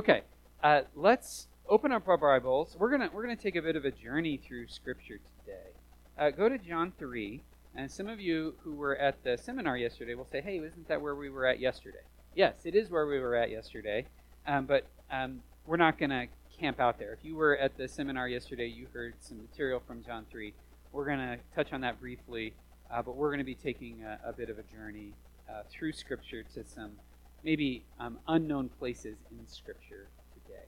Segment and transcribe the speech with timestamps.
[0.00, 0.22] Okay,
[0.62, 2.74] uh, let's open up our Bibles.
[2.78, 5.72] We're gonna we're gonna take a bit of a journey through Scripture today.
[6.18, 7.42] Uh, go to John three,
[7.76, 11.02] and some of you who were at the seminar yesterday will say, "Hey, isn't that
[11.02, 11.98] where we were at yesterday?"
[12.34, 14.06] Yes, it is where we were at yesterday,
[14.46, 16.28] um, but um, we're not gonna
[16.58, 17.12] camp out there.
[17.12, 20.54] If you were at the seminar yesterday, you heard some material from John three.
[20.92, 22.54] We're gonna touch on that briefly,
[22.90, 25.12] uh, but we're gonna be taking a, a bit of a journey
[25.46, 26.92] uh, through Scripture to some
[27.44, 30.64] maybe um, unknown places in Scripture today.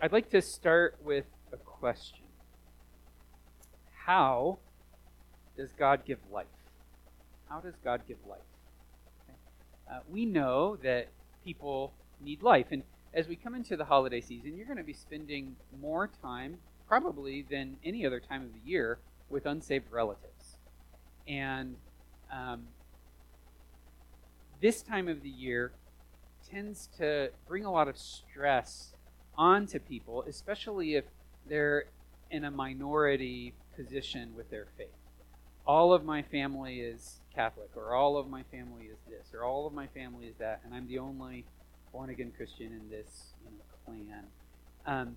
[0.00, 2.26] I'd like to start with a question
[4.06, 4.58] How
[5.56, 6.46] does God give life?
[7.48, 8.40] How does God give life?
[9.24, 9.38] Okay.
[9.90, 11.08] Uh, we know that
[11.44, 12.66] people need life.
[12.70, 12.82] And
[13.14, 17.44] as we come into the holiday season, you're going to be spending more time, probably
[17.50, 18.98] than any other time of the year,
[19.30, 20.58] with unsaved relatives.
[21.26, 21.76] And
[22.32, 22.64] um,
[24.60, 25.72] this time of the year
[26.50, 28.94] tends to bring a lot of stress
[29.36, 31.04] onto people, especially if
[31.48, 31.84] they're
[32.30, 34.88] in a minority position with their faith.
[35.66, 39.66] All of my family is Catholic, or all of my family is this, or all
[39.66, 41.44] of my family is that, and I'm the only
[41.92, 44.24] born again Christian in this you know, clan.
[44.86, 45.16] Um,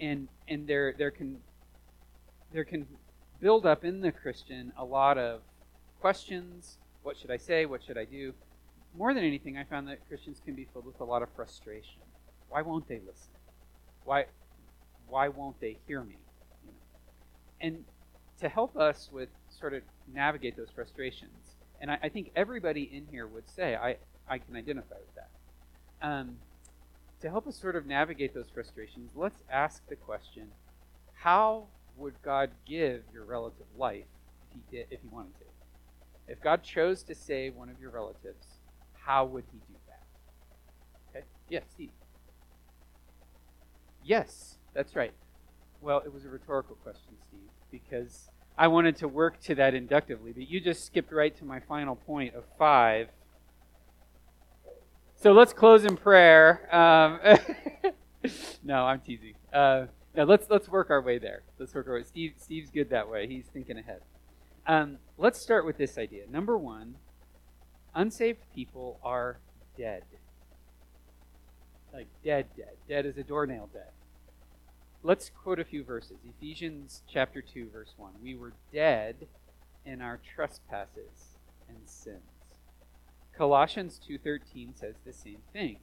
[0.00, 1.38] and and there there can
[2.52, 2.86] there can
[3.40, 5.40] build up in the Christian a lot of
[6.00, 6.78] questions.
[7.02, 7.66] What should I say?
[7.66, 8.34] What should I do?
[8.96, 12.00] More than anything, I found that Christians can be filled with a lot of frustration.
[12.48, 13.32] Why won't they listen?
[14.04, 14.26] Why,
[15.08, 16.16] why won't they hear me?
[16.64, 16.78] You know?
[17.60, 17.84] And
[18.40, 23.06] to help us with sort of navigate those frustrations, and I, I, think everybody in
[23.10, 23.96] here would say, I,
[24.28, 26.06] I can identify with that.
[26.06, 26.36] Um,
[27.20, 30.48] to help us sort of navigate those frustrations, let's ask the question
[31.14, 34.04] how would God give your relative life
[34.42, 35.44] if he, did, if he wanted to?
[36.28, 38.46] If God chose to save one of your relatives,
[39.06, 41.18] how would he do that?
[41.18, 41.26] Okay?
[41.48, 41.90] Yes, Steve.
[44.04, 45.12] Yes, that's right.
[45.80, 50.32] Well, it was a rhetorical question, Steve, because I wanted to work to that inductively,
[50.32, 53.08] but you just skipped right to my final point of five.
[55.14, 56.68] So let's close in prayer.
[56.74, 57.20] Um,
[58.64, 59.34] no, I'm teasing.
[59.52, 59.86] Uh,
[60.16, 61.42] no, let's let's work our way there.
[61.58, 62.02] Let's work our way.
[62.02, 63.26] Steve, Steve's good that way.
[63.28, 64.00] He's thinking ahead.
[64.66, 66.24] Um, let's start with this idea.
[66.28, 66.96] Number one,
[67.96, 69.38] Unsaved people are
[69.78, 70.02] dead.
[71.94, 72.76] Like dead, dead.
[72.86, 73.90] Dead as a doornail dead.
[75.02, 76.18] Let's quote a few verses.
[76.22, 78.12] Ephesians chapter 2, verse 1.
[78.22, 79.28] We were dead
[79.86, 81.38] in our trespasses
[81.70, 82.20] and sins.
[83.34, 85.78] Colossians 2:13 says the same thing.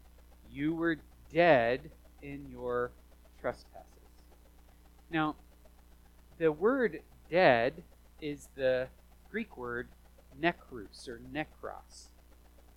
[0.52, 0.98] You were
[1.32, 1.90] dead
[2.22, 2.92] in your
[3.42, 3.88] trespasses.
[5.10, 5.36] Now,
[6.38, 7.84] the word dead
[8.22, 8.90] is the
[9.32, 9.90] Greek word
[10.42, 12.08] necrus or necros.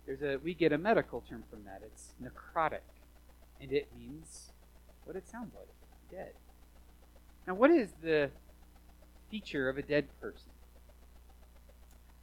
[0.05, 1.81] There's a we get a medical term from that.
[1.83, 2.87] It's necrotic,
[3.61, 4.51] and it means
[5.03, 5.67] what it sounds like,
[6.11, 6.33] dead.
[7.47, 8.29] Now, what is the
[9.29, 10.51] feature of a dead person?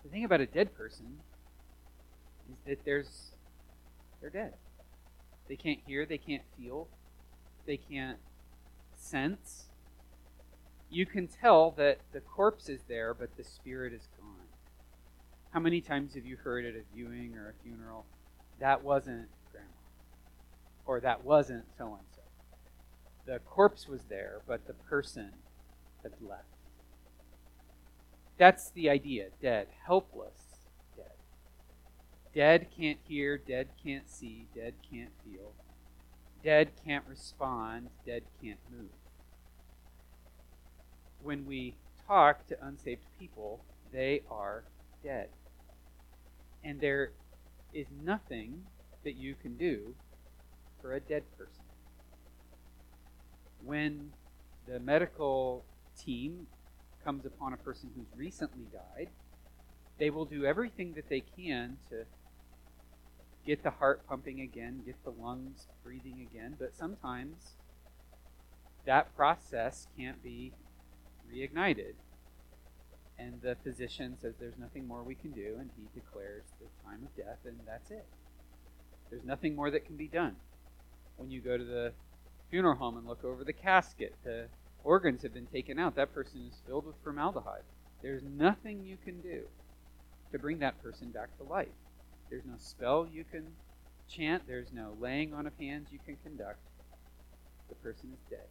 [0.02, 1.20] The thing about a dead person
[2.50, 3.32] is that there's
[4.20, 4.54] they're dead.
[5.48, 6.88] They can't hear, they can't feel,
[7.66, 8.18] they can't
[8.96, 9.66] sense.
[10.90, 14.33] You can tell that the corpse is there, but the spirit is gone.
[15.54, 18.06] How many times have you heard at a viewing or a funeral,
[18.58, 19.68] that wasn't grandma?
[20.84, 22.22] Or that wasn't so and so?
[23.24, 25.30] The corpse was there, but the person
[26.02, 26.42] had left.
[28.36, 30.66] That's the idea dead, helpless,
[30.96, 31.12] dead.
[32.34, 35.52] Dead can't hear, dead can't see, dead can't feel.
[36.42, 38.90] Dead can't respond, dead can't move.
[41.22, 41.76] When we
[42.08, 44.64] talk to unsaved people, they are
[45.04, 45.28] dead.
[46.64, 47.12] And there
[47.72, 48.62] is nothing
[49.04, 49.94] that you can do
[50.80, 51.62] for a dead person.
[53.62, 54.10] When
[54.66, 55.64] the medical
[55.98, 56.46] team
[57.04, 59.08] comes upon a person who's recently died,
[59.98, 62.04] they will do everything that they can to
[63.46, 67.56] get the heart pumping again, get the lungs breathing again, but sometimes
[68.86, 70.52] that process can't be
[71.30, 71.94] reignited.
[73.18, 77.00] And the physician says there's nothing more we can do, and he declares the time
[77.04, 78.06] of death, and that's it.
[79.10, 80.36] There's nothing more that can be done.
[81.16, 81.92] When you go to the
[82.50, 84.48] funeral home and look over the casket, the
[84.82, 85.94] organs have been taken out.
[85.94, 87.62] That person is filled with formaldehyde.
[88.02, 89.44] There's nothing you can do
[90.32, 91.68] to bring that person back to life.
[92.28, 93.46] There's no spell you can
[94.08, 96.58] chant, there's no laying on of hands you can conduct.
[97.68, 98.46] The person is dead.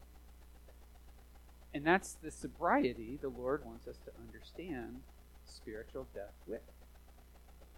[1.74, 5.02] And that's the sobriety the Lord wants us to understand
[5.46, 6.62] spiritual death with.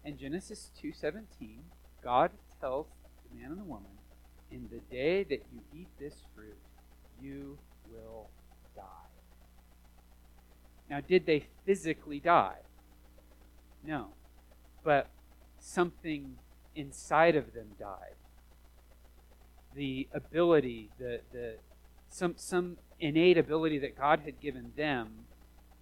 [0.04, 1.64] In Genesis 2:17,
[2.02, 2.86] God tells
[3.28, 3.98] the man and the woman,
[4.50, 6.58] "In the day that you eat this fruit,
[7.20, 7.58] you
[7.90, 8.30] will
[8.74, 8.82] die.
[10.88, 12.58] Now, did they physically die?
[13.82, 14.08] No.
[14.84, 15.08] But
[15.58, 16.36] something
[16.74, 18.14] inside of them died.
[19.74, 21.56] The ability, the, the
[22.08, 25.26] some some innate ability that God had given them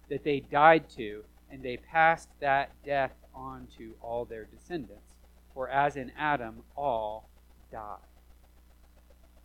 [0.09, 5.13] that they died to, and they passed that death on to all their descendants.
[5.53, 7.29] For as in Adam, all
[7.71, 7.97] die.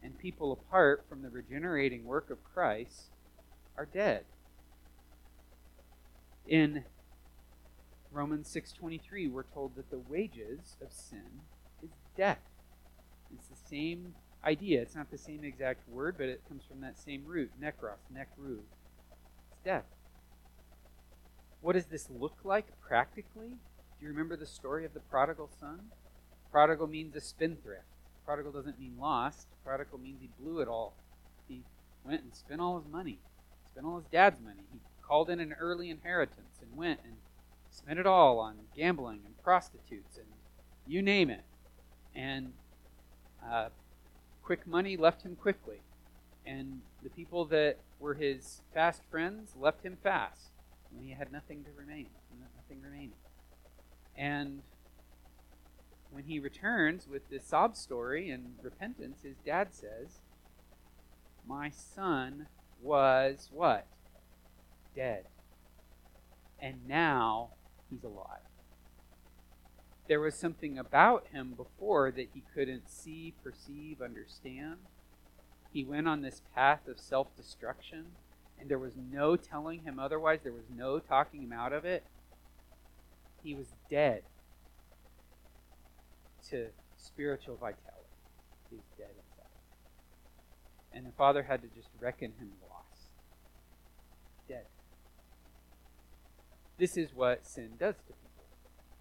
[0.03, 3.11] And people apart from the regenerating work of Christ
[3.77, 4.25] are dead.
[6.47, 6.85] In
[8.11, 11.43] Romans 6:23 we're told that the wages of sin
[11.83, 12.41] is death.
[13.33, 14.81] It's the same idea.
[14.81, 18.59] It's not the same exact word, but it comes from that same root, nekros, nekru.
[19.51, 19.85] It's death.
[21.61, 23.51] What does this look like practically?
[23.99, 25.91] Do you remember the story of the prodigal son?
[26.51, 27.85] Prodigal means a spendthrift.
[28.25, 29.47] Prodigal doesn't mean lost.
[29.65, 30.95] Prodigal means he blew it all.
[31.49, 31.63] He
[32.05, 33.19] went and spent all his money,
[33.71, 34.63] spent all his dad's money.
[34.73, 37.15] He called in an early inheritance and went and
[37.71, 40.27] spent it all on gambling and prostitutes and
[40.87, 41.45] you name it.
[42.15, 42.53] And
[43.47, 43.69] uh,
[44.43, 45.83] quick money left him quickly.
[46.47, 50.51] And the people that were his fast friends left him fast
[50.91, 52.09] when he had nothing to remain,
[52.57, 53.13] nothing remaining.
[54.17, 54.63] And
[56.11, 60.21] when he returns with this sob story and repentance, his dad says,
[61.47, 62.49] My son
[62.83, 63.87] was what?
[64.95, 65.25] Dead.
[66.59, 67.51] And now
[67.89, 68.50] he's alive.
[70.11, 74.79] There was something about him before that he couldn't see, perceive, understand.
[75.73, 78.07] He went on this path of self destruction
[78.59, 82.03] and there was no telling him otherwise, there was no talking him out of it,
[83.45, 84.25] he was dead
[86.51, 88.19] to spiritual vitality.
[88.69, 89.47] He was dead inside.
[90.93, 93.13] And the father had to just reckon him lost.
[94.49, 94.67] Dead.
[96.79, 98.31] This is what sin does to people.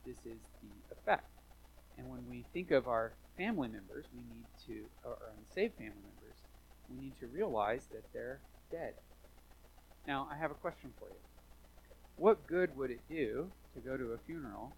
[0.06, 1.28] This is the effect.
[1.98, 6.38] And when we think of our family members, we need to, or unsaved family members,
[6.90, 8.40] we need to realize that they're
[8.72, 8.94] dead.
[10.08, 11.20] Now, I have a question for you.
[12.16, 14.76] What good would it do to go to a funeral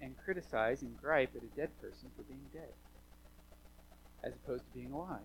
[0.00, 2.72] and criticize and gripe at a dead person for being dead,
[4.24, 5.20] as opposed to being alive?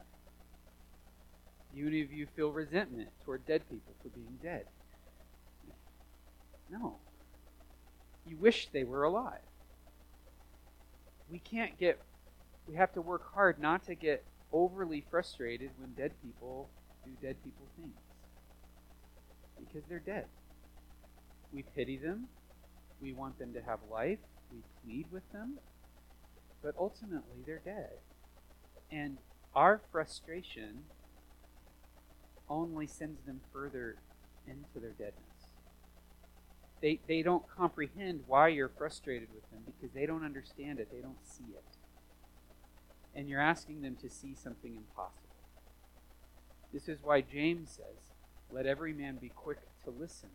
[1.73, 4.65] Do any of you feel resentment toward dead people for being dead?
[6.69, 6.97] No.
[8.25, 9.41] You wish they were alive.
[11.29, 11.99] We can't get,
[12.67, 16.69] we have to work hard not to get overly frustrated when dead people
[17.03, 17.97] do dead people things
[19.59, 20.25] because they're dead.
[21.51, 22.27] We pity them.
[23.01, 24.19] We want them to have life.
[24.51, 25.59] We plead with them.
[26.61, 27.97] But ultimately, they're dead.
[28.91, 29.17] And
[29.55, 30.83] our frustration
[32.49, 33.97] only sends them further
[34.47, 35.34] into their deadness.
[36.81, 40.89] They, they don't comprehend why you're frustrated with them because they don't understand it.
[40.91, 41.63] They don't see it.
[43.15, 45.21] And you're asking them to see something impossible.
[46.73, 48.11] This is why James says,
[48.51, 50.29] let every man be quick to listen,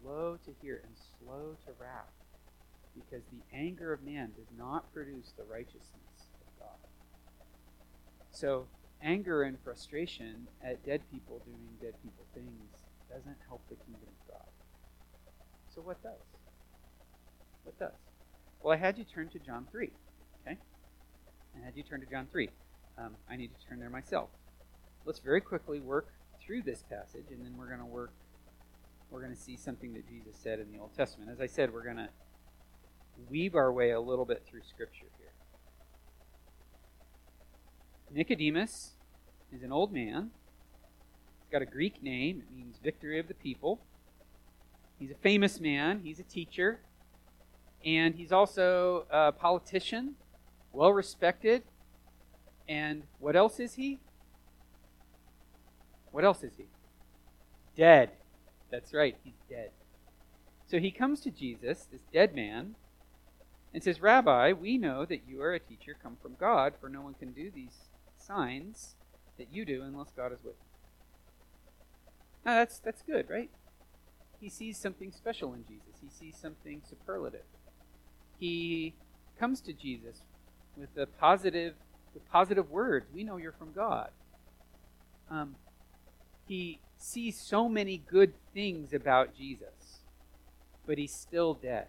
[0.00, 2.12] slow to hear, and slow to wrath,
[2.94, 6.88] because the anger of man does not produce the righteousness of God.
[8.30, 8.66] So,
[9.02, 14.28] anger and frustration at dead people doing dead people things doesn't help the kingdom of
[14.28, 14.51] God.
[15.74, 16.20] So, what does?
[17.64, 17.92] What does?
[18.62, 19.90] Well, I had you turn to John 3.
[20.46, 20.58] Okay?
[21.56, 22.48] I had you turn to John 3.
[22.98, 24.28] Um, I need to turn there myself.
[25.06, 26.08] Let's very quickly work
[26.44, 28.12] through this passage, and then we're going to work.
[29.10, 31.30] We're going to see something that Jesus said in the Old Testament.
[31.30, 32.08] As I said, we're going to
[33.30, 35.32] weave our way a little bit through Scripture here.
[38.12, 38.92] Nicodemus
[39.50, 40.30] is an old man.
[41.40, 42.42] He's got a Greek name.
[42.46, 43.80] It means victory of the people.
[45.02, 46.02] He's a famous man.
[46.04, 46.78] He's a teacher.
[47.84, 50.14] And he's also a politician,
[50.72, 51.64] well respected.
[52.68, 53.98] And what else is he?
[56.12, 56.66] What else is he?
[57.76, 58.12] Dead.
[58.70, 59.70] That's right, he's dead.
[60.68, 62.76] So he comes to Jesus, this dead man,
[63.74, 67.00] and says, Rabbi, we know that you are a teacher come from God, for no
[67.00, 68.94] one can do these signs
[69.36, 70.68] that you do unless God is with you.
[72.46, 73.50] Now that's that's good, right?
[74.42, 76.00] He sees something special in Jesus.
[76.02, 77.44] He sees something superlative.
[78.40, 78.92] He
[79.38, 80.18] comes to Jesus
[80.76, 81.74] with a positive
[82.12, 83.06] with positive words.
[83.14, 84.10] We know you're from God.
[85.30, 85.54] Um,
[86.44, 90.00] he sees so many good things about Jesus,
[90.88, 91.86] but he's still dead.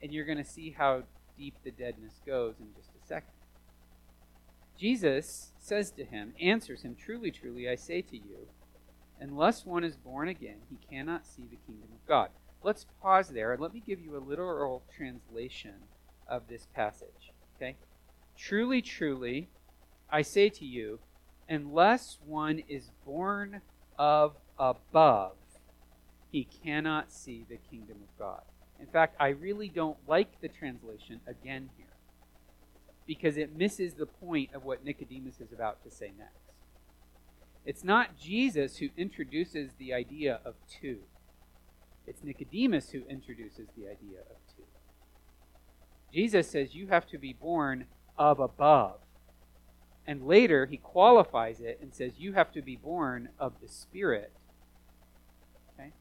[0.00, 1.02] And you're going to see how
[1.36, 3.34] deep the deadness goes in just a second.
[4.78, 8.46] Jesus says to him, answers him, Truly, truly, I say to you,
[9.20, 12.30] unless one is born again, he cannot see the kingdom of God.
[12.62, 15.74] Let's pause there and let me give you a literal translation
[16.26, 17.32] of this passage.
[17.56, 17.76] Okay?
[18.36, 19.48] Truly, truly,
[20.10, 20.98] I say to you,
[21.48, 23.60] unless one is born
[23.98, 25.36] of above,
[26.30, 28.42] he cannot see the kingdom of God.
[28.78, 31.86] In fact, I really don't like the translation again here
[33.06, 36.49] because it misses the point of what Nicodemus is about to say next.
[37.64, 41.00] It's not Jesus who introduces the idea of two.
[42.06, 44.64] It's Nicodemus who introduces the idea of two.
[46.12, 47.84] Jesus says you have to be born
[48.18, 49.00] of above.
[50.06, 54.32] And later he qualifies it and says you have to be born of the Spirit.
[55.74, 55.92] Okay?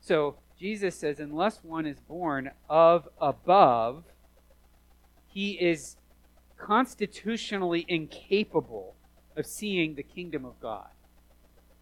[0.00, 4.04] So Jesus says, unless one is born of above,
[5.26, 5.96] he is
[6.58, 8.94] constitutionally incapable
[9.36, 10.88] of seeing the kingdom of God.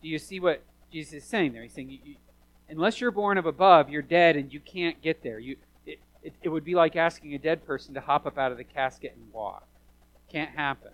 [0.03, 1.63] Do you see what Jesus is saying there?
[1.63, 2.15] He's saying, you, you,
[2.69, 5.39] unless you're born of above, you're dead and you can't get there.
[5.39, 8.53] You, it, it, it would be like asking a dead person to hop up out
[8.53, 9.67] of the casket and walk.
[10.31, 10.93] Can't happen.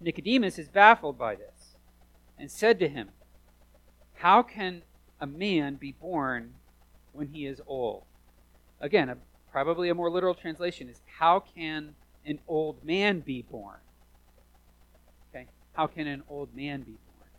[0.00, 1.76] Nicodemus is baffled by this
[2.38, 3.10] and said to him,
[4.14, 4.82] How can
[5.20, 6.54] a man be born
[7.12, 8.04] when he is old?
[8.80, 9.16] Again, a,
[9.50, 13.78] probably a more literal translation is, How can an old man be born?
[15.76, 17.30] How can an old man be born?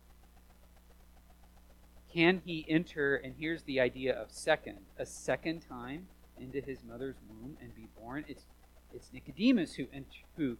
[2.12, 6.06] Can he enter, and here's the idea of second, a second time
[6.38, 8.24] into his mother's womb and be born?
[8.28, 8.44] It's,
[8.94, 9.86] it's Nicodemus who,
[10.36, 10.56] who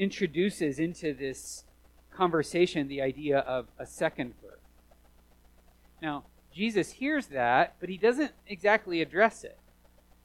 [0.00, 1.64] introduces into this
[2.12, 4.58] conversation the idea of a second birth.
[6.02, 9.58] Now, Jesus hears that, but he doesn't exactly address it.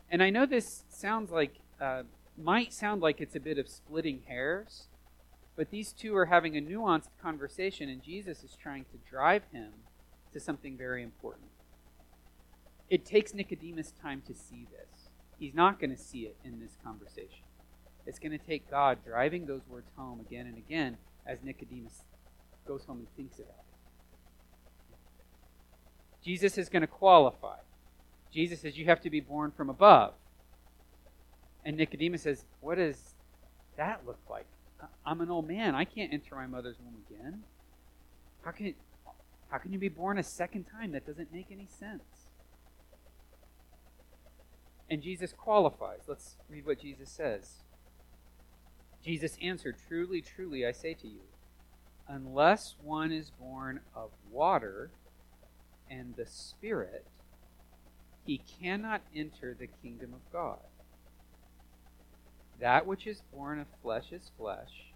[0.10, 2.04] And I know this sounds like, uh,
[2.36, 4.88] might sound like it's a bit of splitting hairs,
[5.62, 9.70] but these two are having a nuanced conversation, and Jesus is trying to drive him
[10.34, 11.50] to something very important.
[12.90, 15.10] It takes Nicodemus time to see this.
[15.38, 17.44] He's not going to see it in this conversation.
[18.08, 22.06] It's going to take God driving those words home again and again as Nicodemus
[22.66, 24.98] goes home and thinks about it.
[26.26, 27.58] Jesus is going to qualify.
[28.34, 30.16] Jesus says, You have to be born from above.
[31.64, 33.14] And Nicodemus says, What does
[33.78, 34.48] that look like?
[35.06, 35.76] I'm an old man.
[35.76, 37.44] I can't enter my mother's womb again.
[38.44, 38.74] How can,
[39.50, 40.92] how can you be born a second time?
[40.92, 42.04] That doesn't make any sense.
[44.90, 46.02] And Jesus qualifies.
[46.08, 47.64] Let's read what Jesus says.
[49.04, 51.22] Jesus answered, Truly, truly, I say to you,
[52.08, 54.92] unless one is born of water
[55.90, 57.08] and the Spirit,
[58.26, 60.60] he cannot enter the kingdom of God.
[62.62, 64.94] That which is born of flesh is flesh,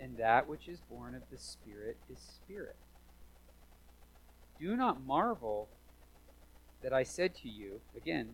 [0.00, 2.74] and that which is born of the Spirit is spirit.
[4.58, 5.68] Do not marvel
[6.82, 8.30] that I said to you, again,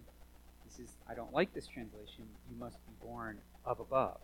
[0.64, 4.20] this is I don't like this translation, you must be born of above.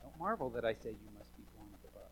[0.00, 2.10] Don't marvel that I say you must be born of above.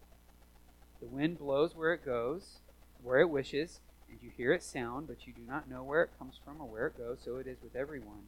[1.01, 2.59] The wind blows where it goes,
[3.05, 3.79] where it wishes,
[4.11, 6.67] and you hear its sound, but you do not know where it comes from or
[6.67, 7.19] where it goes.
[7.25, 8.25] So it is with everyone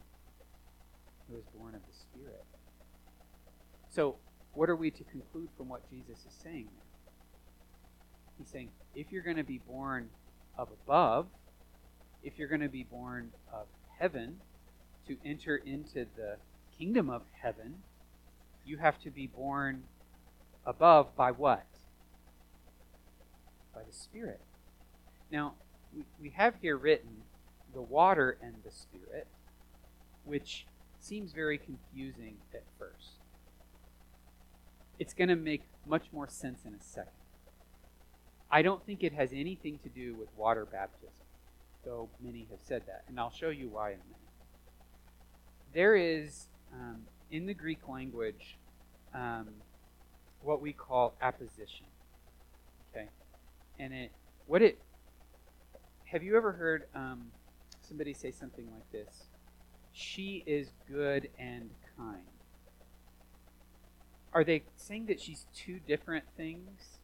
[1.29, 2.45] who is born of the Spirit.
[3.95, 4.17] So,
[4.55, 6.87] what are we to conclude from what Jesus is saying there?
[8.39, 10.09] He's saying, if you're going to be born
[10.57, 11.27] of above,
[12.23, 13.67] if you're going to be born of
[13.99, 14.39] heaven,
[15.07, 16.37] to enter into the
[16.79, 17.75] kingdom of heaven,
[18.65, 19.83] you have to be born
[20.65, 21.67] above by what?
[23.75, 24.41] By the Spirit.
[25.31, 25.53] Now,
[25.95, 27.25] we, we have here written
[27.75, 29.27] the water and the Spirit,
[30.25, 30.67] which
[30.99, 33.22] seems very confusing at first.
[35.03, 37.11] It's going to make much more sense in a second.
[38.53, 41.27] I don't think it has anything to do with water baptism,
[41.85, 44.31] though many have said that, and I'll show you why in a minute.
[45.75, 47.01] There is um,
[47.33, 48.59] in the Greek language
[49.13, 49.49] um,
[50.41, 51.87] what we call apposition.
[52.95, 53.09] Okay,
[53.81, 54.13] and it
[54.47, 54.79] what it
[56.05, 57.33] have you ever heard um,
[57.81, 59.25] somebody say something like this?
[59.91, 62.32] She is good and kind.
[64.35, 66.99] Are they saying that she's two different things?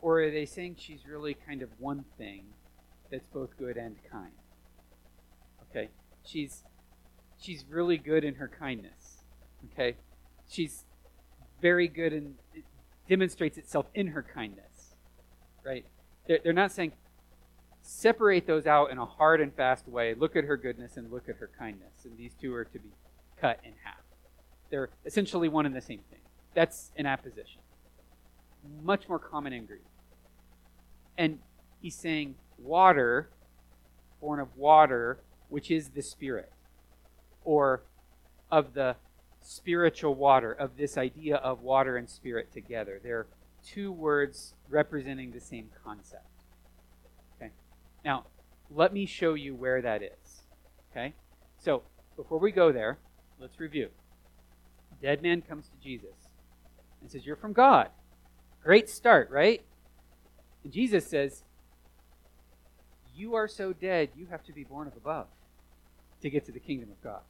[0.00, 2.44] Or are they saying she's really kind of one thing
[3.10, 4.32] that's both good and kind?
[5.70, 5.90] Okay.
[6.24, 6.64] She's
[7.40, 9.24] she's really good in her kindness.
[9.72, 9.96] Okay?
[10.48, 10.84] She's
[11.60, 12.64] very good and it
[13.08, 14.94] demonstrates itself in her kindness.
[15.64, 15.84] Right?
[16.26, 16.92] They're, they're not saying
[17.82, 20.14] separate those out in a hard and fast way.
[20.14, 22.04] Look at her goodness and look at her kindness.
[22.04, 22.90] And these two are to be
[23.40, 23.99] cut in half.
[24.70, 26.20] They're essentially one and the same thing.
[26.54, 27.60] That's an apposition.
[28.82, 29.84] Much more common in Greek.
[31.18, 31.38] And
[31.80, 33.30] he's saying water,
[34.20, 36.52] born of water, which is the Spirit,
[37.44, 37.82] or
[38.50, 38.96] of the
[39.40, 43.00] spiritual water, of this idea of water and spirit together.
[43.02, 43.26] They're
[43.64, 46.26] two words representing the same concept.
[47.36, 47.50] Okay?
[48.04, 48.26] Now,
[48.70, 50.42] let me show you where that is.
[50.90, 51.14] Okay?
[51.58, 51.82] So,
[52.16, 52.98] before we go there,
[53.38, 53.88] let's review.
[55.02, 56.16] Dead man comes to Jesus
[57.00, 57.88] and says, You're from God.
[58.62, 59.62] Great start, right?
[60.64, 61.42] And Jesus says,
[63.14, 65.28] You are so dead, you have to be born of above
[66.22, 67.22] to get to the kingdom of God.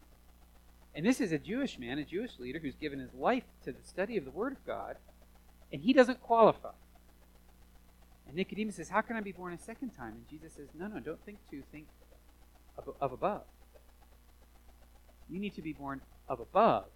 [0.95, 3.83] And this is a Jewish man, a Jewish leader who's given his life to the
[3.85, 4.97] study of the Word of God,
[5.73, 6.73] and he doesn't qualify.
[8.27, 10.15] And Nicodemus says, How can I be born a second time?
[10.15, 11.87] And Jesus says, No, no, don't think to, think
[12.77, 13.43] of, of above.
[15.29, 16.87] You need to be born of above,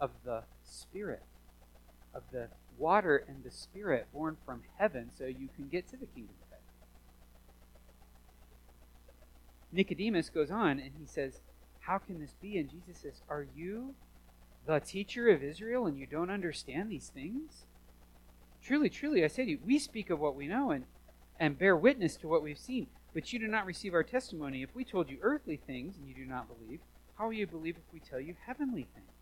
[0.00, 1.22] of the Spirit,
[2.14, 6.06] of the water and the Spirit born from heaven so you can get to the
[6.06, 6.64] kingdom of heaven.
[9.72, 11.40] Nicodemus goes on and he says,
[11.80, 12.58] How can this be?
[12.58, 13.94] And Jesus says, Are you
[14.66, 17.66] the teacher of Israel and you don't understand these things?
[18.62, 20.84] Truly, truly, I say to you, we speak of what we know and,
[21.38, 24.62] and bear witness to what we've seen, but you do not receive our testimony.
[24.62, 26.80] If we told you earthly things and you do not believe,
[27.14, 29.19] how will you believe if we tell you heavenly things?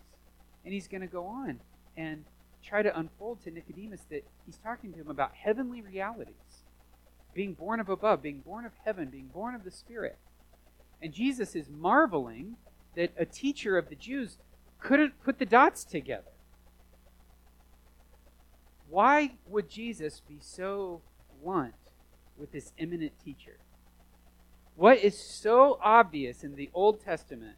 [0.68, 1.60] And he's going to go on
[1.96, 2.26] and
[2.62, 6.66] try to unfold to Nicodemus that he's talking to him about heavenly realities
[7.32, 10.18] being born of above, being born of heaven, being born of the Spirit.
[11.00, 12.56] And Jesus is marveling
[12.96, 14.36] that a teacher of the Jews
[14.78, 16.32] couldn't put the dots together.
[18.90, 21.00] Why would Jesus be so
[21.42, 21.72] blunt
[22.36, 23.56] with this eminent teacher?
[24.76, 27.56] What is so obvious in the Old Testament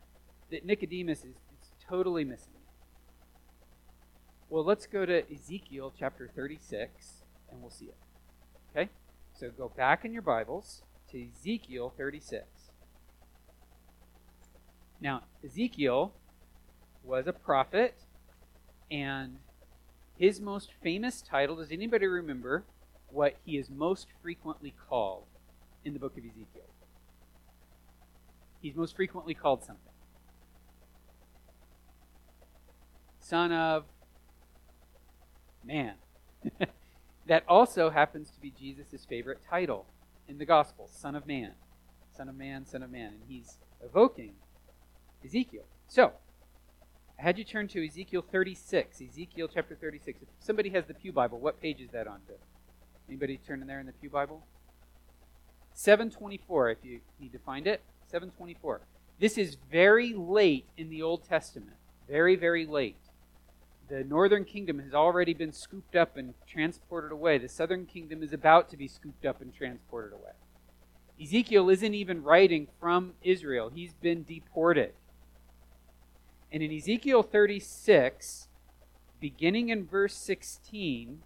[0.53, 2.60] that Nicodemus is, is totally missing.
[4.51, 7.97] Well, let's go to Ezekiel chapter 36 and we'll see it.
[8.71, 8.91] Okay?
[9.33, 10.83] So go back in your Bibles
[11.13, 12.43] to Ezekiel 36.
[15.01, 16.13] Now, Ezekiel
[17.05, 17.95] was a prophet,
[18.91, 19.37] and
[20.19, 22.65] his most famous title does anybody remember
[23.09, 25.27] what he is most frequently called
[25.85, 26.69] in the book of Ezekiel?
[28.61, 29.93] He's most frequently called something.
[33.21, 33.85] Son of
[35.65, 35.95] Man.
[37.27, 39.87] that also happens to be Jesus' favorite title
[40.29, 41.53] in the Gospel Son of Man.
[42.17, 43.13] Son of Man, Son of Man.
[43.13, 44.35] And he's evoking
[45.25, 45.65] Ezekiel.
[45.89, 46.13] So,
[47.19, 49.01] I had you turn to Ezekiel 36.
[49.01, 50.23] Ezekiel chapter 36.
[50.23, 52.35] If somebody has the Pew Bible, what page is that on to?
[53.09, 54.45] Anybody turning there in the Pew Bible?
[55.75, 57.83] 724, if you need to find it.
[58.11, 58.81] 724.
[59.19, 61.77] This is very late in the Old Testament.
[62.09, 62.97] Very, very late
[63.91, 67.39] the northern kingdom has already been scooped up and transported away.
[67.39, 70.31] The southern kingdom is about to be scooped up and transported away.
[71.21, 74.93] Ezekiel isn't even writing from Israel, he's been deported.
[76.53, 78.49] And in Ezekiel 36,
[79.21, 81.23] beginning in verse 16,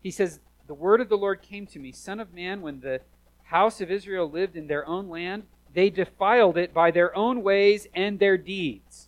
[0.00, 3.02] he says, The word of the Lord came to me, Son of man, when the
[3.44, 7.86] house of Israel lived in their own land, they defiled it by their own ways
[7.94, 9.07] and their deeds.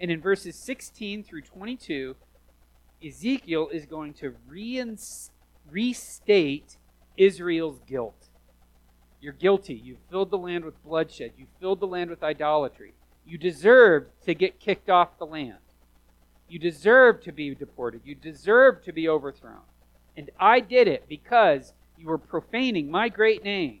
[0.00, 2.16] And in verses 16 through 22,
[3.06, 4.34] Ezekiel is going to
[5.70, 6.76] restate
[7.16, 8.28] Israel's guilt.
[9.20, 9.74] You're guilty.
[9.74, 11.32] You filled the land with bloodshed.
[11.36, 12.94] You filled the land with idolatry.
[13.26, 15.58] You deserved to get kicked off the land.
[16.48, 18.00] You deserved to be deported.
[18.04, 19.60] You deserved to be overthrown.
[20.16, 23.80] And I did it because you were profaning my great name.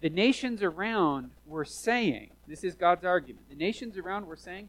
[0.00, 3.48] The nations around were saying, this is God's argument.
[3.50, 4.68] The nations around were saying,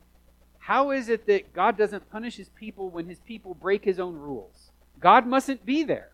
[0.63, 4.15] how is it that God doesn't punish his people when his people break his own
[4.15, 4.71] rules?
[4.97, 6.11] God mustn't be there.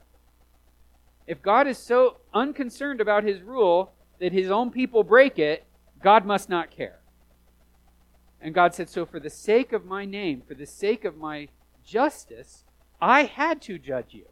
[1.28, 5.66] If God is so unconcerned about his rule that his own people break it,
[6.02, 7.00] God must not care.
[8.42, 11.50] And God said, So for the sake of my name, for the sake of my
[11.86, 12.64] justice,
[13.00, 14.26] I had to judge you.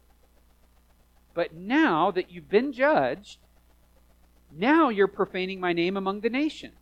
[1.32, 3.38] But now that you've been judged,
[4.50, 6.77] now you're profaning my name among the nations.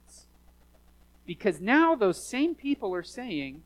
[1.26, 3.62] Because now those same people are saying,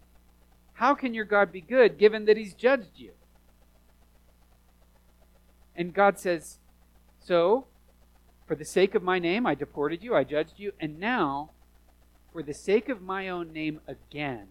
[0.74, 3.12] How can your God be good given that he's judged you?
[5.76, 6.58] And God says,
[7.20, 7.66] So,
[8.46, 11.50] for the sake of my name, I deported you, I judged you, and now,
[12.32, 14.48] for the sake of my own name again,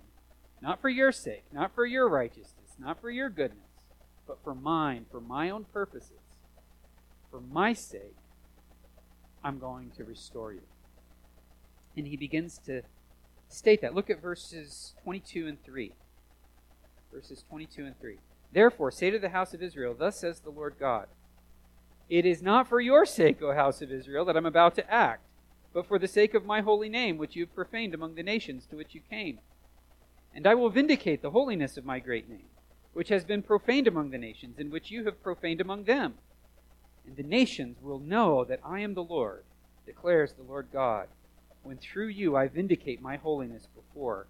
[0.61, 3.69] not for your sake, not for your righteousness, not for your goodness,
[4.27, 6.11] but for mine, for my own purposes,
[7.31, 8.15] for my sake,
[9.43, 10.61] I'm going to restore you.
[11.97, 12.83] And he begins to
[13.49, 13.93] state that.
[13.93, 15.91] Look at verses 22 and 3.
[17.12, 18.17] verses 22 and 3.
[18.51, 21.07] Therefore, say to the house of Israel, Thus says the Lord God
[22.09, 25.23] It is not for your sake, O house of Israel, that I'm about to act,
[25.73, 28.65] but for the sake of my holy name, which you have profaned among the nations
[28.67, 29.39] to which you came.
[30.33, 32.49] And I will vindicate the holiness of my great name,
[32.93, 36.15] which has been profaned among the nations, and which you have profaned among them.
[37.05, 39.43] And the nations will know that I am the Lord,
[39.85, 41.07] declares the Lord God,
[41.69, 44.25] when through you I vindicate my holiness before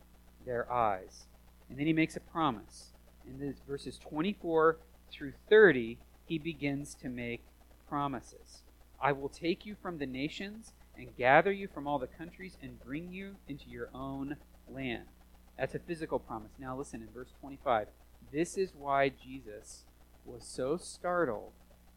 [0.45, 1.25] their eyes.
[1.69, 2.91] And then he makes a promise.
[3.25, 4.77] In this verses 24
[5.09, 7.45] through 30, he begins to make
[7.87, 8.63] promises.
[9.01, 12.83] I will take you from the nations and gather you from all the countries and
[12.83, 14.35] bring you into your own
[14.69, 15.05] land.
[15.57, 16.51] That's a physical promise.
[16.59, 17.87] Now listen in verse 25.
[18.33, 19.85] This is why Jesus
[20.25, 21.53] was so startled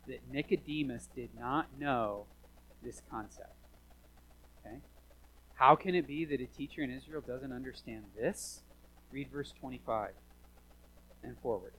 [0.06, 2.26] that Nicodemus did not know
[2.80, 3.56] this concept.
[5.62, 8.62] How can it be that a teacher in Israel doesn't understand this?
[9.12, 10.10] Read verse 25
[11.22, 11.74] and forward.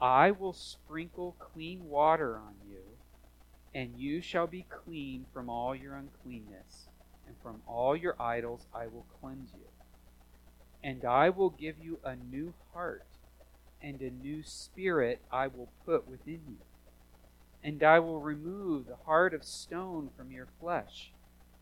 [0.00, 2.80] I will sprinkle clean water on you,
[3.74, 6.88] and you shall be clean from all your uncleanness,
[7.26, 9.68] and from all your idols I will cleanse you.
[10.82, 13.04] And I will give you a new heart,
[13.82, 16.56] and a new spirit I will put within you.
[17.62, 21.12] And I will remove the heart of stone from your flesh,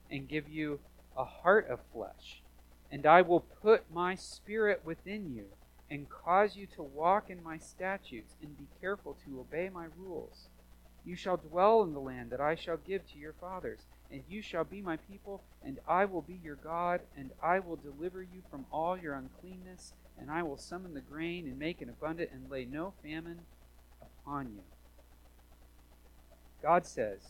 [0.09, 0.79] and give you
[1.21, 2.43] a heart of flesh.
[2.91, 5.47] And I will put my spirit within you,
[5.91, 10.49] and cause you to walk in my statutes, and be careful to obey my rules.
[11.05, 13.81] You shall dwell in the land that I shall give to your fathers,
[14.11, 17.77] and you shall be my people, and I will be your God, and I will
[17.77, 21.89] deliver you from all your uncleanness, and I will summon the grain and make it
[21.89, 23.41] abundant, and lay no famine
[24.03, 24.63] upon you.
[26.63, 27.21] God says,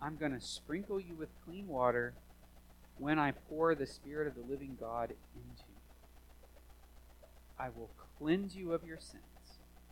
[0.00, 2.14] I'm going to sprinkle you with clean water
[2.98, 5.78] when I pour the Spirit of the living God into you.
[7.58, 9.22] I will cleanse you of your sins.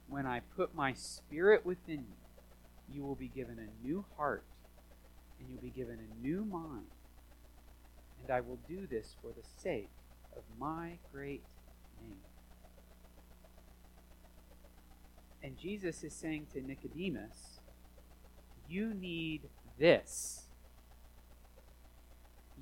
[0.08, 2.16] When I put my Spirit within you,
[2.88, 4.44] you will be given a new heart,
[5.38, 6.86] and you'll be given a new mind.
[8.22, 9.90] And I will do this for the sake
[10.36, 11.42] of my great
[12.00, 12.18] name.
[15.42, 17.60] And Jesus is saying to Nicodemus,
[18.68, 19.42] You need
[19.78, 20.45] this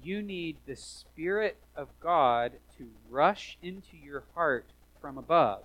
[0.04, 4.66] you need the Spirit of God to rush into your heart
[5.00, 5.62] from above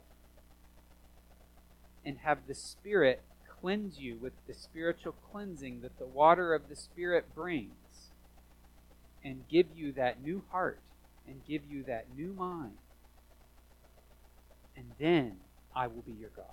[2.06, 3.22] and have the Spirit
[3.60, 8.12] cleanse you with the spiritual cleansing that the water of the Spirit brings
[9.24, 10.80] and give you that new heart
[11.28, 12.78] and give you that new mind.
[14.78, 15.36] And then
[15.76, 16.46] I will be your God.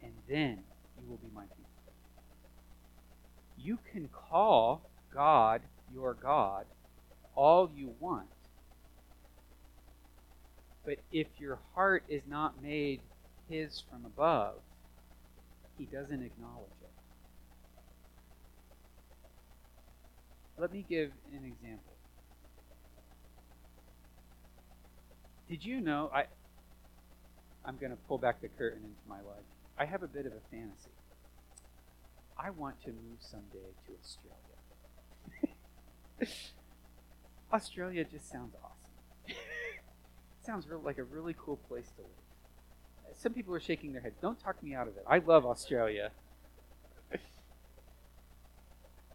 [0.00, 0.60] And then
[1.00, 1.64] you will be my people.
[3.58, 6.66] You can call God your God
[7.36, 8.26] all you want.
[10.84, 13.00] But if your heart is not made
[13.48, 14.54] His from above,
[15.78, 16.90] He doesn't acknowledge it.
[20.58, 21.92] Let me give an example.
[25.48, 26.24] Did you know I
[27.66, 29.44] I'm going to pull back the curtain into my life.
[29.76, 30.90] I have a bit of a fantasy.
[32.38, 34.36] I want to move someday to Australia.
[37.56, 39.36] Australia just sounds awesome.
[40.44, 43.16] sounds real, like a really cool place to live.
[43.18, 44.18] Some people are shaking their heads.
[44.20, 45.04] Don't talk me out of it.
[45.08, 46.10] I love Australia.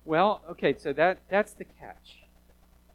[0.06, 2.23] well, okay, so that that's the catch.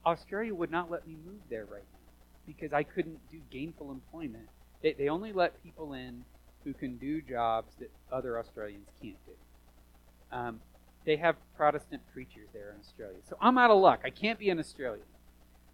[0.04, 2.10] Australia would not let me move there right now
[2.44, 4.48] because I couldn't do gainful employment.
[4.82, 6.24] They, they only let people in
[6.64, 10.36] who can do jobs that other Australians can't do.
[10.36, 10.60] Um,
[11.04, 13.18] they have Protestant preachers there in Australia.
[13.28, 14.00] So I'm out of luck.
[14.04, 15.06] I can't be an Australian.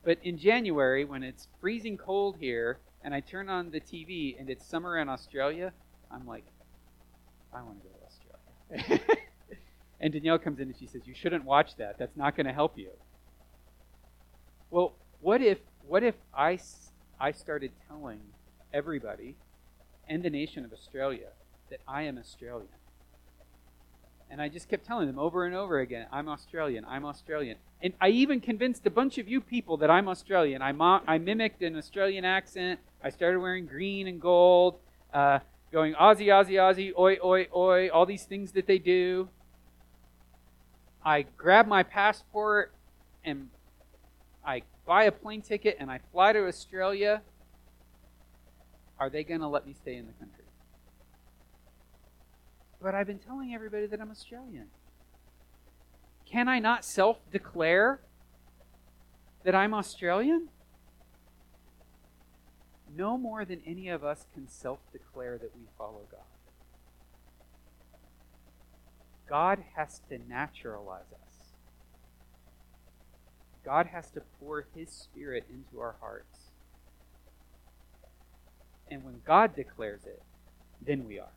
[0.05, 4.51] But in January, when it's freezing cold here, and I turn on the TV and
[4.51, 5.73] it's summer in Australia,
[6.11, 6.45] I'm like,
[7.53, 9.19] I want to go to Australia.
[10.01, 11.99] and Danielle comes in and she says, You shouldn't watch that.
[11.99, 12.91] That's not going to help you.
[14.71, 16.59] Well, what if what if I,
[17.21, 18.21] I started telling
[18.73, 19.37] everybody
[20.09, 21.29] and the nation of Australia
[21.71, 22.69] that I am Australian?
[24.33, 27.59] And I just kept telling them over and over again, I'm Australian, I'm Australian.
[27.83, 30.63] And I even convinced a bunch of you people that I'm Australian.
[30.63, 32.81] I, mo- I mimicked an Australian accent.
[33.05, 34.79] I started wearing green and gold,
[35.13, 35.41] uh,
[35.71, 39.29] going Aussie, Aussie, Aussie, oi, oi, oi, all these things that they do.
[41.05, 42.73] I grab my passport
[43.27, 43.51] and
[44.47, 47.21] I buy a plane ticket and I fly to Australia.
[48.99, 50.42] Are they going to let me stay in the country?
[52.83, 54.67] But I've been telling everybody that I'm Australian.
[56.27, 58.01] Can I not self declare
[59.45, 60.49] that I'm Australian?
[62.97, 66.21] no more than any of us can self declare that we follow God.
[69.29, 71.53] God has to naturalize us.
[73.65, 76.51] God has to pour His Spirit into our hearts.
[78.91, 80.23] And when God declares it,
[80.85, 81.33] then we are.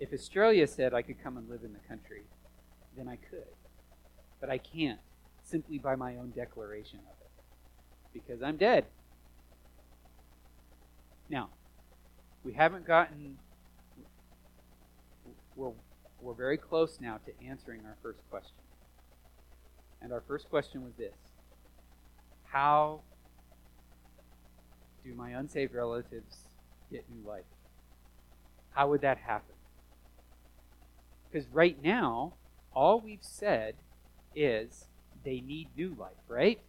[0.00, 2.22] If Australia said I could come and live in the country,
[2.96, 3.44] then I could.
[4.40, 4.98] But I can't,
[5.42, 7.30] simply by my own declaration of it,
[8.14, 8.86] because I'm dead.
[11.28, 11.50] Now,
[12.42, 13.36] we haven't gotten,
[15.54, 15.72] we're,
[16.22, 18.56] we're very close now to answering our first question.
[20.00, 21.14] And our first question was this
[22.44, 23.02] How
[25.04, 26.48] do my unsaved relatives
[26.90, 27.44] get new life?
[28.70, 29.54] How would that happen?
[31.30, 32.34] Because right now,
[32.74, 33.74] all we've said
[34.34, 34.86] is
[35.24, 36.60] they need new life, right?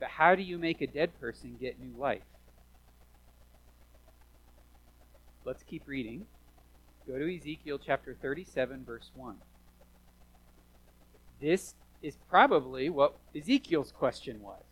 [0.00, 2.22] But how do you make a dead person get new life?
[5.44, 6.26] Let's keep reading.
[7.06, 9.36] Go to Ezekiel chapter 37, verse 1.
[11.40, 14.64] This is probably what Ezekiel's question was.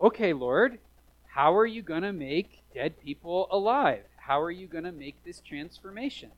[0.00, 0.78] Okay, Lord,
[1.26, 4.04] how are you going to make dead people alive?
[4.18, 6.30] How are you going to make this transformation?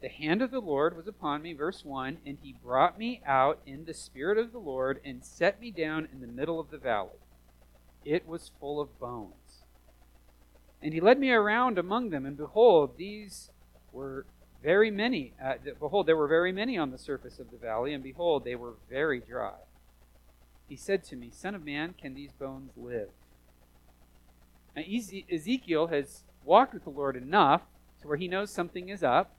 [0.00, 3.60] The hand of the Lord was upon me, verse 1, and he brought me out
[3.66, 6.78] in the spirit of the Lord and set me down in the middle of the
[6.78, 7.18] valley.
[8.04, 9.64] It was full of bones.
[10.82, 13.50] And he led me around among them, and behold, these
[13.92, 14.24] were
[14.62, 15.34] very many.
[15.42, 18.54] Uh, behold, there were very many on the surface of the valley, and behold, they
[18.54, 19.58] were very dry.
[20.66, 23.08] He said to me, Son of man, can these bones live?
[24.74, 27.62] Now, Ezekiel has walked with the Lord enough
[28.00, 29.36] to where he knows something is up.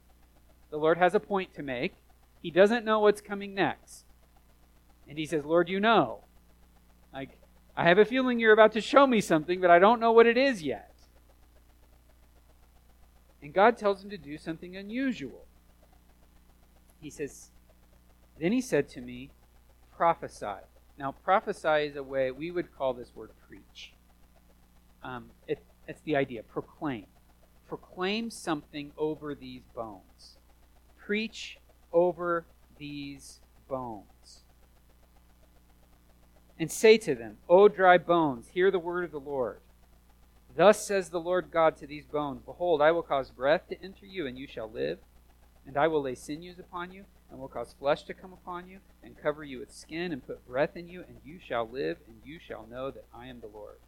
[0.71, 1.93] The Lord has a point to make.
[2.41, 4.05] He doesn't know what's coming next.
[5.07, 6.23] And he says, Lord, you know.
[7.13, 7.37] Like,
[7.75, 10.25] I have a feeling you're about to show me something, but I don't know what
[10.25, 10.93] it is yet.
[13.41, 15.45] And God tells him to do something unusual.
[16.99, 17.51] He says,
[18.39, 19.31] Then he said to me,
[19.95, 20.61] prophesy.
[20.97, 23.93] Now, prophesy is a way, we would call this word preach.
[25.03, 27.07] Um, it, it's the idea proclaim.
[27.67, 30.37] Proclaim something over these bones.
[31.11, 31.57] Preach
[31.91, 32.45] over
[32.77, 34.45] these bones.
[36.57, 39.59] And say to them, O dry bones, hear the word of the Lord.
[40.55, 44.05] Thus says the Lord God to these bones Behold, I will cause breath to enter
[44.05, 44.99] you, and you shall live.
[45.67, 48.79] And I will lay sinews upon you, and will cause flesh to come upon you,
[49.03, 52.21] and cover you with skin, and put breath in you, and you shall live, and
[52.23, 53.79] you shall know that I am the Lord.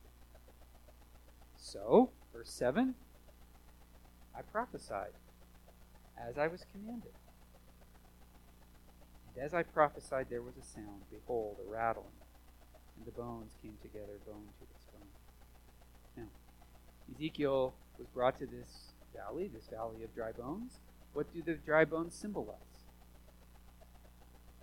[1.55, 2.95] So, verse 7
[4.37, 5.13] I prophesied
[6.17, 7.11] as I was commanded.
[9.35, 12.05] And as I prophesied, there was a sound, behold, a rattling,
[12.97, 15.07] and the bones came together, bone to its bone.
[16.17, 20.79] Now, Ezekiel was brought to this valley, this valley of dry bones.
[21.13, 22.57] What do the dry bones symbolize?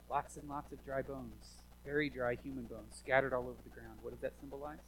[0.09, 3.99] Lots and lots of dry bones, very dry human bones scattered all over the ground.
[4.03, 4.79] What does that symbolize?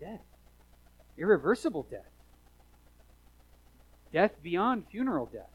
[0.00, 0.20] Death
[1.18, 2.12] irreversible death,
[4.12, 5.50] death beyond funeral death,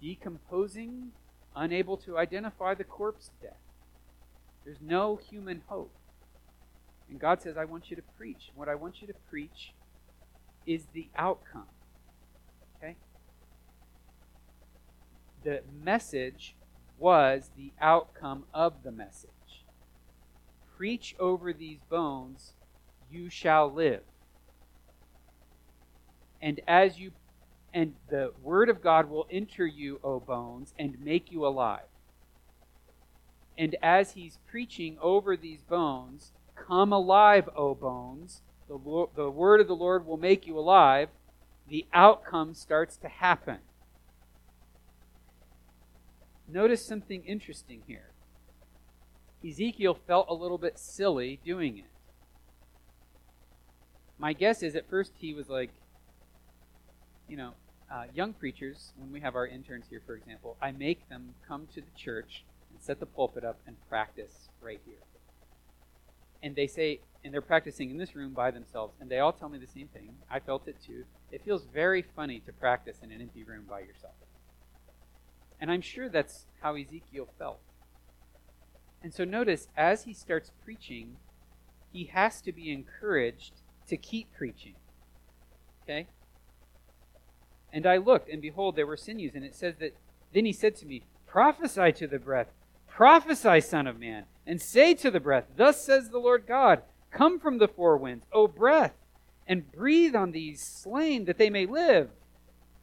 [0.00, 1.12] decomposing,
[1.54, 3.56] unable to identify the corpse death.
[4.64, 5.94] There's no human hope.
[7.08, 8.50] And God says, I want you to preach.
[8.54, 9.74] What I want you to preach
[10.66, 11.66] is the outcome.
[12.76, 12.96] Okay?
[15.42, 16.54] The message
[16.98, 19.30] was the outcome of the message.
[20.76, 22.52] Preach over these bones
[23.10, 24.02] you shall live.
[26.40, 27.12] And as you
[27.72, 31.86] and the word of God will enter you, O bones, and make you alive.
[33.56, 38.42] And as he's preaching over these bones, come alive, O bones.
[38.68, 41.10] The, Lord, the word of the Lord will make you alive.
[41.68, 43.58] The outcome starts to happen.
[46.48, 48.10] Notice something interesting here.
[49.46, 51.90] Ezekiel felt a little bit silly doing it
[54.20, 55.70] my guess is at first he was like,
[57.30, 57.54] you know,
[57.90, 61.68] uh, young preachers, when we have our interns here, for example, I make them come
[61.74, 64.98] to the church and set the pulpit up and practice right here.
[66.42, 69.48] And they say, and they're practicing in this room by themselves, and they all tell
[69.48, 70.14] me the same thing.
[70.30, 71.04] I felt it too.
[71.30, 74.14] It feels very funny to practice in an empty room by yourself.
[75.60, 77.60] And I'm sure that's how Ezekiel felt.
[79.02, 81.16] And so notice, as he starts preaching,
[81.92, 83.52] he has to be encouraged
[83.88, 84.74] to keep preaching.
[85.84, 86.06] Okay?
[87.72, 89.34] And I looked, and behold, there were sinews.
[89.34, 89.96] And it says that,
[90.32, 92.48] then he said to me, Prophesy to the breath.
[92.88, 94.24] Prophesy, Son of Man.
[94.46, 98.26] and say to the breath, Thus says the Lord God, Come from the four winds,
[98.32, 98.94] O breath,
[99.46, 102.10] and breathe on these slain that they may live.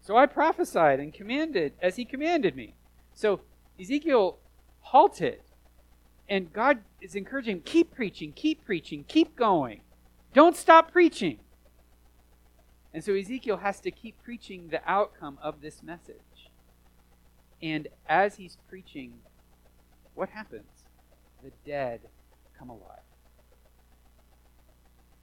[0.01, 2.75] So I prophesied and commanded as he commanded me.
[3.13, 3.41] So
[3.79, 4.39] Ezekiel
[4.79, 5.39] halted,
[6.29, 9.81] and God is encouraging him keep preaching, keep preaching, keep going.
[10.33, 11.39] Don't stop preaching.
[12.97, 16.49] And so Ezekiel has to keep preaching the outcome of this message.
[17.61, 19.19] And as he's preaching,
[20.15, 20.87] what happens?
[21.43, 21.99] The dead
[22.57, 23.05] come alive.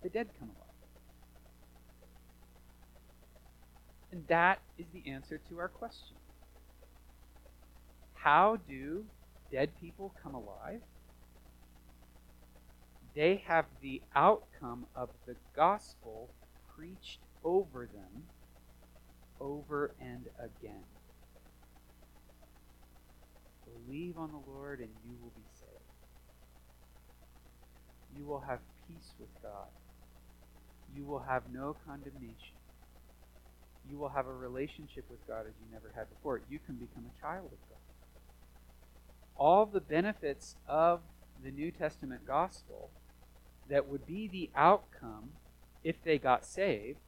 [0.05, 0.77] The dead come alive.
[4.13, 6.17] And that is the answer to our question.
[8.13, 9.05] How do
[9.51, 10.83] dead people come alive?
[13.17, 16.31] They have the outcome of the gospel
[16.77, 18.25] preached over them
[19.41, 20.85] over and again.
[23.87, 25.71] Believe on the Lord and you will be saved.
[28.17, 29.69] You will have peace with God.
[30.97, 32.57] You will have no condemnation.
[33.91, 36.41] You will have a relationship with God as you never had before.
[36.49, 37.79] You can become a child of God.
[39.37, 41.01] All the benefits of
[41.43, 42.91] the New Testament gospel
[43.69, 45.31] that would be the outcome
[45.83, 47.01] if they got saved,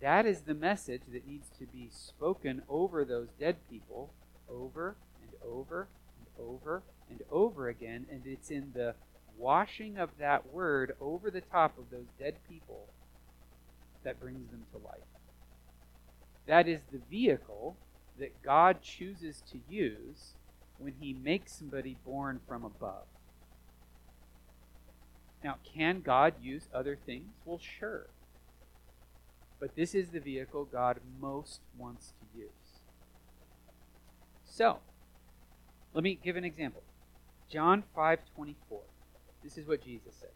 [0.00, 4.12] that is the message that needs to be spoken over those dead people
[4.48, 8.06] over and over and over and over again.
[8.10, 8.94] And it's in the
[9.36, 12.88] washing of that word over the top of those dead people
[14.04, 15.00] that brings them to life.
[16.46, 17.76] That is the vehicle
[18.18, 20.34] that God chooses to use
[20.78, 23.06] when he makes somebody born from above.
[25.42, 27.32] Now, can God use other things?
[27.44, 28.08] Well, sure.
[29.60, 32.48] But this is the vehicle God most wants to use.
[34.44, 34.78] So,
[35.94, 36.82] let me give an example.
[37.48, 38.82] John 5:24.
[39.42, 40.30] This is what Jesus said.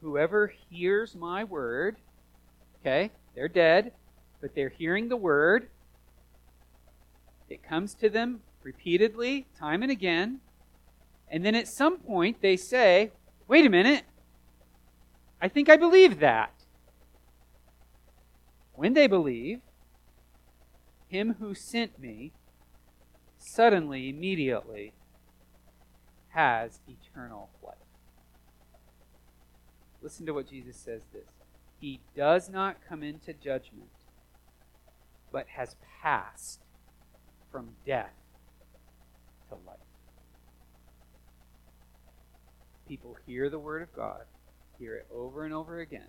[0.00, 1.96] Whoever hears my word,
[2.80, 3.92] okay, they're dead,
[4.40, 5.68] but they're hearing the word.
[7.48, 10.40] It comes to them repeatedly, time and again.
[11.28, 13.12] And then at some point they say,
[13.48, 14.04] wait a minute,
[15.40, 16.55] I think I believe that.
[18.76, 19.60] When they believe,
[21.08, 22.32] him who sent me
[23.38, 24.92] suddenly, immediately,
[26.28, 27.76] has eternal life.
[30.02, 31.24] Listen to what Jesus says this.
[31.80, 33.88] He does not come into judgment,
[35.32, 36.60] but has passed
[37.50, 38.12] from death
[39.48, 39.78] to life.
[42.86, 44.24] People hear the word of God,
[44.78, 46.08] hear it over and over again.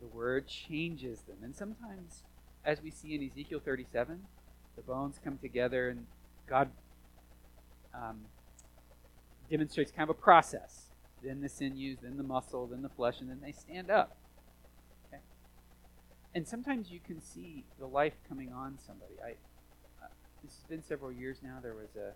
[0.00, 1.36] The word changes them.
[1.42, 2.22] And sometimes,
[2.64, 4.20] as we see in Ezekiel 37,
[4.76, 6.06] the bones come together and
[6.46, 6.70] God
[7.94, 8.20] um,
[9.50, 10.90] demonstrates kind of a process.
[11.24, 14.16] Then the sinews, then the muscle, then the flesh, and then they stand up.
[15.08, 15.22] Okay?
[16.34, 19.14] And sometimes you can see the life coming on somebody.
[19.24, 19.30] I,
[20.04, 20.08] uh,
[20.44, 21.58] this has been several years now.
[21.62, 22.12] There was a,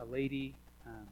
[0.00, 0.54] a, a lady
[0.86, 1.08] um,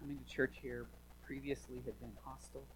[0.00, 0.86] coming to church here
[1.24, 2.66] previously had been hostile.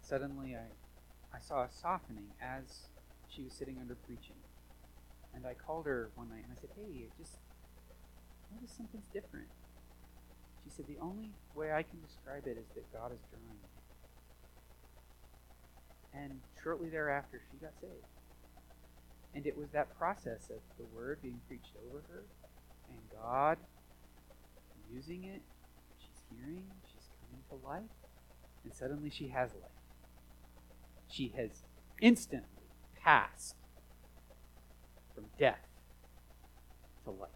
[0.00, 2.88] Suddenly, I, I saw a softening as
[3.28, 4.36] she was sitting under preaching.
[5.34, 7.38] And I called her one night and I said, Hey, just
[8.52, 9.48] notice something's different.
[10.64, 13.68] She said, The only way I can describe it is that God is drawing me.
[16.14, 18.06] And shortly thereafter, she got saved.
[19.34, 22.24] And it was that process of the word being preached over her
[22.90, 23.56] and God
[24.92, 25.40] using it.
[25.98, 26.66] She's hearing,
[27.32, 27.90] she's coming to life,
[28.64, 29.70] and suddenly she has life.
[31.08, 31.64] She has
[32.00, 32.48] instantly
[33.02, 33.56] passed
[35.14, 35.66] from death
[37.04, 37.30] to life.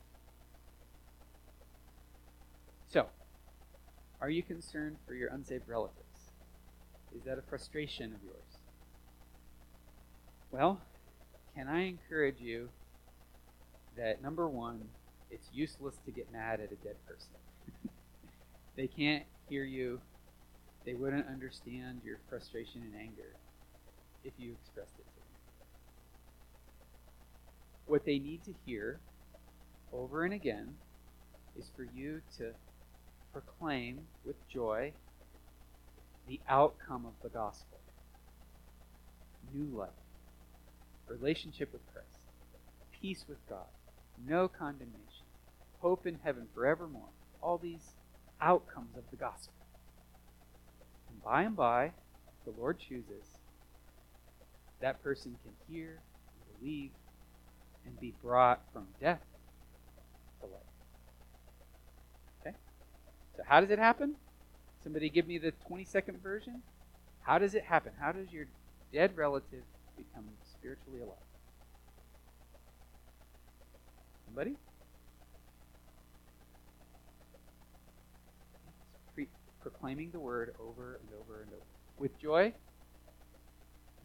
[2.89, 3.07] So,
[4.21, 6.33] are you concerned for your unsaved relatives?
[7.15, 8.59] Is that a frustration of yours?
[10.51, 10.81] Well,
[11.55, 12.69] can I encourage you
[13.97, 14.83] that number one,
[15.31, 17.31] it's useless to get mad at a dead person.
[18.77, 20.01] they can't hear you.
[20.85, 23.35] They wouldn't understand your frustration and anger
[24.25, 25.25] if you expressed it to them.
[27.87, 29.01] What they need to hear
[29.93, 30.75] over and again
[31.59, 32.53] is for you to
[33.33, 34.93] proclaim with joy
[36.29, 37.79] the outcome of the gospel
[39.55, 39.89] new life,
[41.09, 42.19] relationship with Christ,
[43.01, 43.67] peace with God,
[44.27, 45.27] no condemnation,
[45.79, 47.09] hope in heaven forevermore.
[47.41, 47.95] All these
[48.41, 49.55] outcomes of the gospel.
[51.11, 51.93] And by and by,
[52.45, 53.39] the Lord chooses,
[54.81, 56.91] that person can hear and believe
[57.87, 59.23] and be brought from death
[60.41, 60.63] to life.
[62.41, 62.57] Okay?
[63.37, 64.17] So, how does it happen?
[64.83, 66.63] Somebody give me the 20 second version.
[67.23, 67.93] How does it happen?
[67.99, 68.47] How does your
[68.93, 69.65] dead relative
[69.97, 71.17] become spiritually alive?
[74.27, 74.57] Somebody?
[79.71, 81.63] Proclaiming the word over and over and over.
[81.99, 82.53] With joy?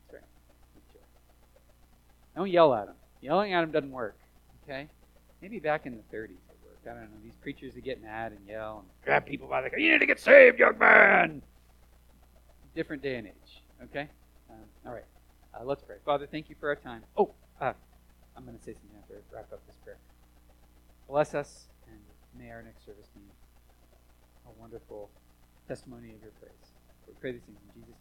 [0.08, 0.24] That's right.
[0.74, 1.06] With joy.
[2.36, 2.96] Don't yell at them.
[3.22, 4.18] Yelling at them doesn't work.
[4.64, 4.88] Okay?
[5.40, 6.88] Maybe back in the 30s it worked.
[6.88, 7.20] I don't know.
[7.24, 9.80] These preachers that get mad and yell and grab people by the collar.
[9.80, 11.44] You need to get saved, young man!
[12.74, 13.64] Different day and age.
[13.84, 14.10] Okay?
[14.50, 15.06] Um, all right.
[15.54, 15.98] Uh, let's pray.
[16.04, 17.04] Father, thank you for our time.
[17.18, 17.74] Oh, uh,
[18.36, 20.00] I'm going to say something after I wrap up this prayer.
[21.08, 22.00] Bless us, and
[22.36, 23.22] may our next service be
[24.48, 25.12] a wonderful
[25.68, 26.74] testimony of your praise.
[27.08, 27.96] We pray these things in Jesus'